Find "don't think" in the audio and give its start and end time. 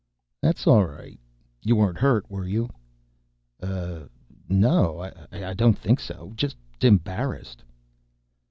5.53-5.99